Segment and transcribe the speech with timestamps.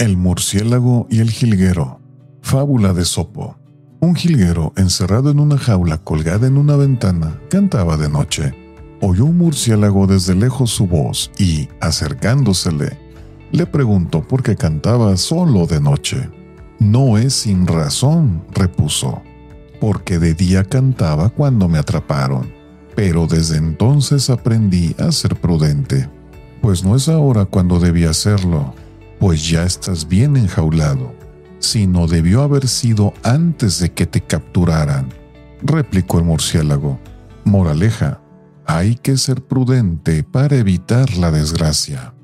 [0.00, 2.00] El murciélago y el jilguero.
[2.40, 3.58] Fábula de Sopo.
[4.00, 8.54] Un jilguero encerrado en una jaula colgada en una ventana cantaba de noche.
[9.02, 12.98] Oyó un murciélago desde lejos su voz y, acercándosele,
[13.52, 16.30] le preguntó por qué cantaba solo de noche.
[16.78, 19.20] No es sin razón, repuso,
[19.82, 22.50] porque de día cantaba cuando me atraparon,
[22.96, 26.08] pero desde entonces aprendí a ser prudente,
[26.62, 28.74] pues no es ahora cuando debía hacerlo,
[29.20, 31.14] pues ya estás bien enjaulado,
[31.58, 35.10] sino debió haber sido antes de que te capturaran,
[35.62, 36.98] replicó el murciélago.
[37.44, 38.22] Moraleja,
[38.66, 42.14] hay que ser prudente para evitar la desgracia.